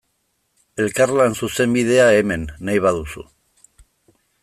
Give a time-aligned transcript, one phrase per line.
[0.85, 3.31] Elkarlan zuzenbidea, hemen, nahi baduzu.